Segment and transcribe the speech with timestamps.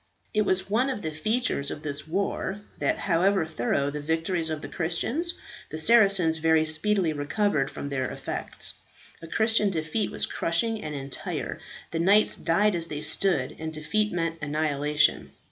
[0.33, 4.63] It was one of the features of this war that however thorough the victories of
[4.63, 5.35] the Christians,
[5.69, 8.77] the Saracens very speedily recovered from their effects.
[9.21, 11.59] A Christian defeat was crushing and entire;
[11.91, 15.33] the knights died as they stood, and defeat meant annihilation.